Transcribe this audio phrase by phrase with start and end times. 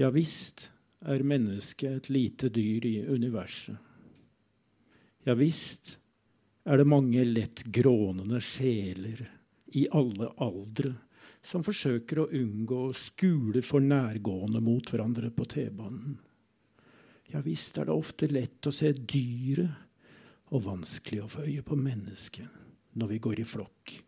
[0.00, 0.70] Ja visst
[1.04, 3.76] er mennesket et lite dyr i universet.
[5.28, 5.98] Ja visst
[6.64, 9.20] er det mange lett grånende sjeler
[9.76, 10.94] i alle aldre
[11.44, 16.16] som forsøker å unngå å skule for nærgående mot hverandre på T-banen.
[17.28, 21.76] Ja visst er det ofte lett å se dyret og vanskelig å få øye på
[21.76, 23.98] mennesket når vi går i flokk.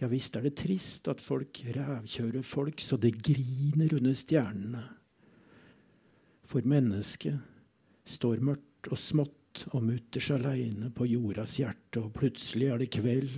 [0.00, 4.88] Ja visst er det trist at folk rævkjører folk så det griner under stjernene.
[6.48, 7.36] For mennesket
[8.08, 13.34] står mørkt og smått og mutters aleine på jordas hjerte, og plutselig er det kveld.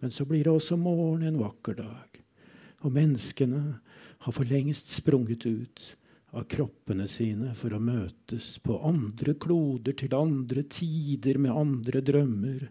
[0.00, 2.20] Men så blir det også morgen en vakker dag.
[2.82, 3.62] Og menneskene
[4.24, 5.82] har for lengst sprunget ut
[6.34, 12.66] av kroppene sine for å møtes på andre kloder til andre tider med andre drømmer,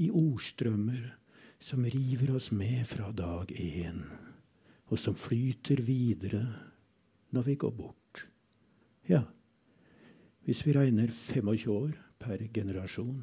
[0.00, 1.10] i ordstrømmer
[1.60, 4.00] som river oss med fra dag én,
[4.88, 6.44] og som flyter videre
[7.36, 7.99] når vi går bort.
[9.08, 9.22] Ja,
[10.44, 13.22] hvis vi regner 25 år per generasjon,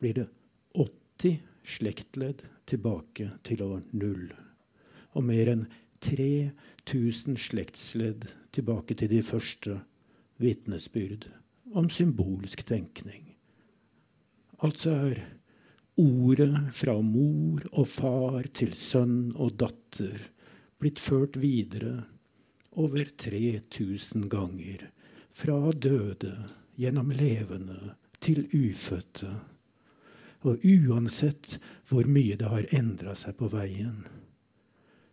[0.00, 0.26] blir det
[0.74, 4.30] 80 slektledd tilbake til år null.
[5.14, 5.66] Og mer enn
[6.00, 9.80] 3000 slektsledd tilbake til de første
[10.40, 11.28] vitnesbyrd
[11.76, 13.26] om symbolsk tenkning.
[14.64, 15.20] Altså er
[16.00, 20.30] ordet fra mor og far til sønn og datter
[20.80, 22.06] blitt ført videre
[22.76, 24.90] over 3000 ganger.
[25.32, 26.34] Fra døde
[26.76, 29.30] gjennom levende til ufødte.
[30.40, 34.04] Og uansett hvor mye det har endra seg på veien,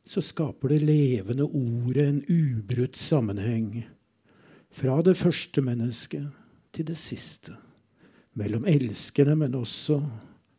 [0.07, 3.83] så skaper det levende ordet en ubrutt sammenheng.
[4.71, 6.29] Fra det første mennesket
[6.71, 7.57] til det siste.
[8.37, 9.99] Mellom elskende, men også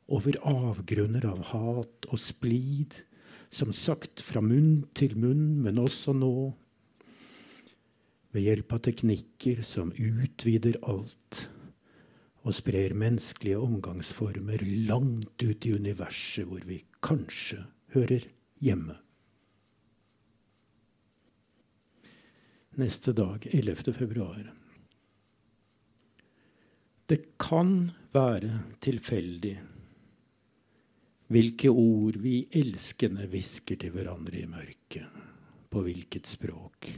[0.08, 2.96] over avgrunner av hat og splid,
[3.50, 6.52] som sagt fra munn til munn, men også nå.
[8.34, 11.48] Ved hjelp av teknikker som utvider alt
[12.44, 17.62] og sprer menneskelige omgangsformer langt ut i universet hvor vi kanskje
[17.94, 18.24] hører
[18.64, 18.96] hjemme.
[22.78, 23.92] Neste dag, 11.
[23.92, 24.44] februar.
[27.08, 29.56] Det kan være tilfeldig
[31.28, 35.24] hvilke ord vi elskende hvisker til hverandre i mørket.
[35.68, 36.88] På hvilket språk.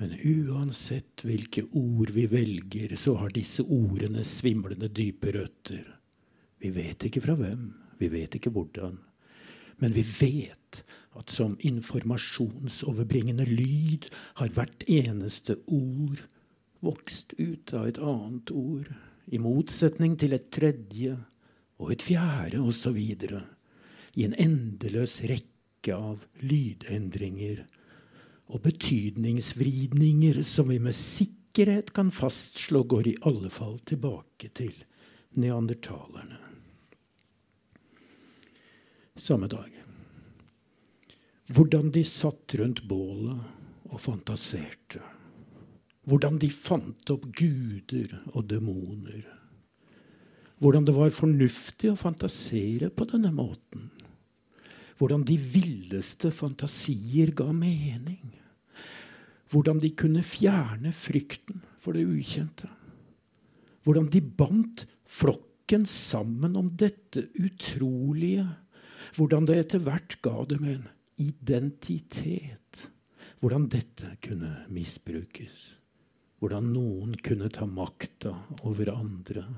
[0.00, 5.82] Men uansett hvilke ord vi velger, så har disse ordene svimlende dype røtter.
[6.60, 7.66] Vi vet ikke fra hvem,
[8.00, 8.96] vi vet ikke hvordan.
[9.80, 10.80] Men vi vet
[11.20, 14.08] at som informasjonsoverbringende lyd
[14.40, 16.22] har hvert eneste ord
[16.80, 18.88] vokst ut av et annet ord,
[19.28, 21.18] i motsetning til et tredje
[21.76, 22.96] og et fjerde osv.
[22.96, 27.66] I en endeløs rekke av lydendringer
[28.50, 34.74] og betydningsvridninger som vi med sikkerhet kan fastslå går i alle fall tilbake til
[35.38, 36.38] neandertalerne.
[39.16, 39.70] Samme dag.
[41.50, 45.02] Hvordan de satt rundt bålet og fantaserte.
[46.06, 49.26] Hvordan de fant opp guder og demoner
[50.60, 53.88] hvordan det var fornuftig å fantasere på denne måten.
[55.00, 58.34] Hvordan de villeste fantasier ga mening.
[59.50, 62.68] Hvordan de kunne fjerne frykten for det ukjente.
[63.82, 68.46] Hvordan de bandt flokken sammen om dette utrolige.
[69.16, 70.86] Hvordan det etter hvert ga dem en
[71.18, 72.86] identitet.
[73.40, 75.58] Hvordan dette kunne misbrukes.
[76.40, 79.48] Hvordan noen kunne ta makta over andre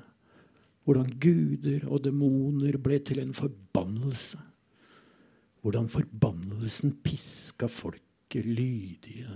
[0.85, 4.41] hvordan guder og demoner ble til en forbannelse.
[5.63, 9.31] Hvordan forbannelsen piska folket lydige.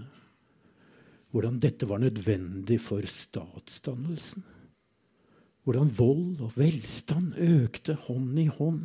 [1.35, 4.45] Hvordan dette var nødvendig for statsdannelsen.
[5.67, 8.85] Hvordan vold og velstand økte hånd i hånd.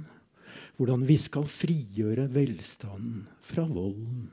[0.77, 4.31] Hvordan vi skal frigjøre velstanden fra volden.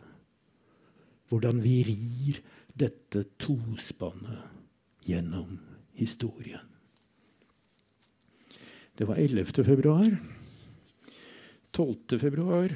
[1.29, 2.41] Hvordan vi rir
[2.79, 5.59] dette tospannet gjennom
[5.99, 6.65] historien.
[8.99, 9.65] Det var 11.
[9.65, 10.17] februar.
[11.73, 12.19] 12.
[12.19, 12.73] februar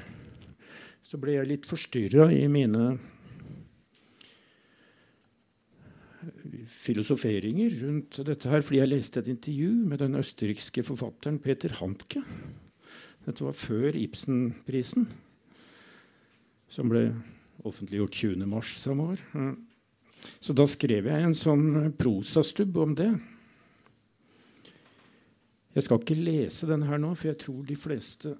[1.03, 2.95] så ble jeg litt forstyrra i mine
[6.69, 12.23] filosoferinger rundt dette her, fordi jeg leste et intervju med den østerrikske forfatteren Peter Handke.
[13.27, 15.07] Dette var før Ibsen-prisen,
[16.73, 17.05] som ble
[17.63, 19.23] offentliggjort 20.3 samme år.
[20.43, 23.11] Så da skrev jeg en sånn prosastubb om det.
[25.73, 28.35] Jeg skal ikke lese den her nå, for jeg tror de fleste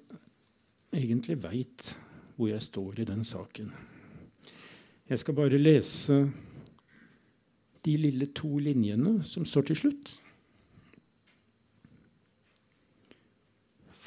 [0.93, 1.93] egentlig veit
[2.35, 3.71] hvor jeg står i den saken.
[5.09, 6.19] Jeg skal bare lese
[7.83, 10.13] de lille to linjene som står til slutt.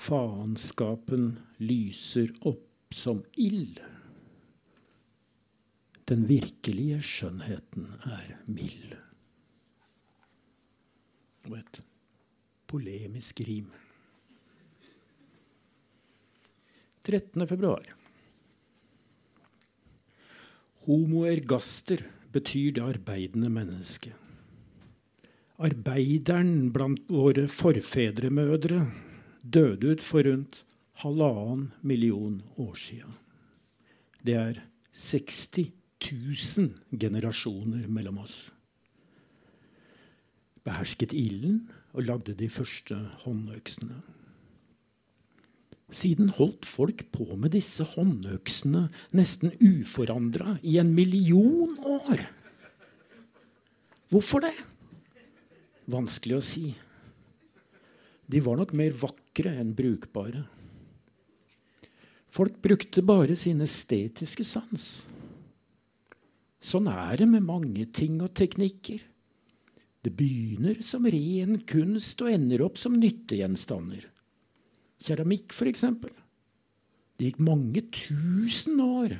[0.06, 3.80] Faenskapen lyser opp som ild.
[6.06, 8.94] Den virkelige skjønnheten er mild.
[11.50, 11.82] Og et
[12.70, 13.72] polemisk rim.
[17.06, 17.42] 13.
[17.46, 17.86] februar.
[20.86, 22.02] Homo ergaster
[22.36, 24.14] betyr det arbeidende mennesket.
[25.56, 28.82] Arbeideren blant våre forfedremødre
[29.40, 30.64] døde ut for rundt
[31.00, 33.08] halvannen million år sia.
[34.20, 34.60] Det er
[34.92, 35.70] 60
[36.58, 38.50] 000 generasjoner mellom oss.
[40.66, 41.62] Behersket ilden
[41.94, 44.02] og lagde de første håndøksene.
[45.92, 52.24] Siden holdt folk på med disse håndøksene nesten uforandra i en million år.
[54.10, 54.54] Hvorfor det?
[55.90, 56.66] Vanskelig å si.
[58.26, 60.42] De var nok mer vakre enn brukbare.
[62.34, 65.06] Folk brukte bare sin estetiske sans.
[66.58, 68.98] Sånn er det med mange ting og teknikker.
[70.02, 74.02] Det begynner som ren kunst og ender opp som nyttegjenstander.
[75.02, 75.84] Keramikk, f.eks.
[77.16, 79.16] Det gikk mange tusen år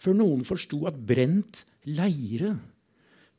[0.00, 2.56] før noen forsto at brent leire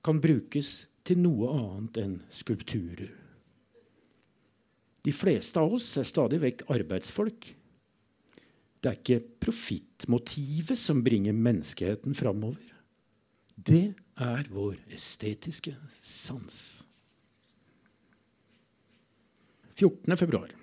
[0.06, 3.12] kan brukes til noe annet enn skulpturer.
[5.06, 7.52] De fleste av oss er stadig vekk arbeidsfolk.
[8.82, 12.62] Det er ikke profittmotivet som bringer menneskeheten framover.
[13.56, 16.58] Det er vår estetiske sans.
[19.76, 20.18] 14.
[20.18, 20.54] februar.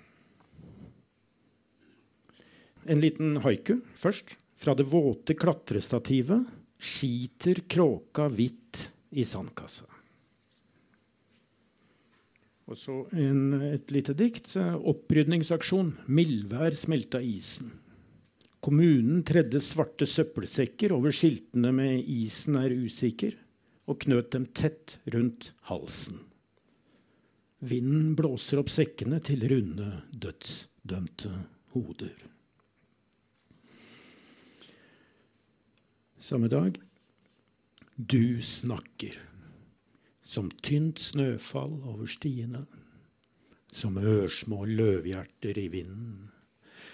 [2.85, 4.35] En liten haiku først.
[4.59, 6.45] Fra det våte klatrestativet
[6.83, 9.87] skiter kråka hvitt i sandkassa.
[12.71, 14.53] Og så en, et lite dikt.
[14.57, 15.93] Opprydningsaksjon.
[16.07, 17.73] Mildvær smelta isen.
[18.63, 23.35] Kommunen tredde svarte søppelsekker over skiltene med 'isen er usikker',
[23.91, 26.21] og knøt dem tett rundt halsen.
[27.59, 31.33] Vinden blåser opp sekkene til runde, dødsdømte
[31.75, 32.15] hoder.
[36.23, 36.81] Samme dag.
[37.95, 39.17] Du snakker
[40.23, 42.61] som tynt snøfall over stiene,
[43.67, 46.29] som ørsmå løvhjerter i vinden,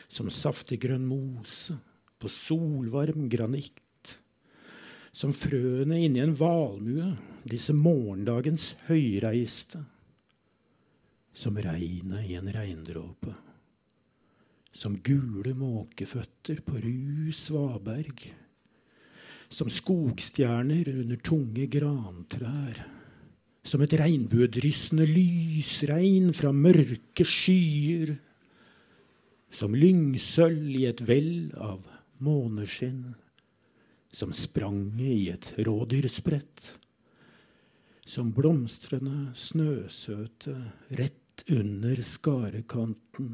[0.10, 1.78] som saftig grønn mose
[2.18, 4.16] på solvarm granitt,
[5.14, 7.14] som frøene inni en valmue,
[7.46, 9.84] disse morgendagens høyreiste,
[11.38, 13.38] som regnet i en regndråpe,
[14.74, 18.32] som gule måkeføtter på ru svaberg
[19.50, 22.84] som skogstjerner under tunge grantrær.
[23.66, 28.14] Som et regnbuedryssende lysregn fra mørke skyer.
[29.50, 31.82] Som lyngsølv i et vell av
[32.24, 33.16] måneskinn.
[34.14, 36.66] Som spranget i et rådyrsprett.
[38.10, 40.56] Som blomstrende snøsøte
[40.98, 43.34] rett under skarekanten.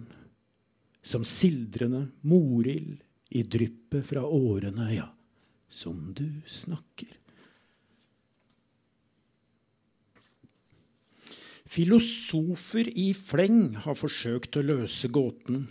[1.06, 2.98] Som sildrende morild
[3.36, 5.12] i dryppet fra årene, ja
[5.70, 7.14] som du snakker.
[11.66, 15.66] Filosofer i fleng har forsøkt å løse gåten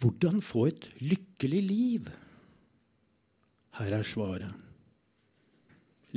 [0.00, 2.10] hvordan få et lykkelig liv.
[3.80, 4.52] Her er svaret.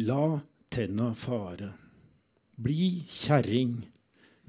[0.04, 0.40] La
[0.74, 1.72] tenna fare.
[2.60, 3.80] Bli kjerring.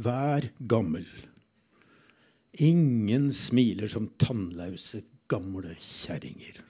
[0.05, 1.07] Vær gammel.
[2.65, 6.61] Ingen smiler som tannlause gamle kjerringer.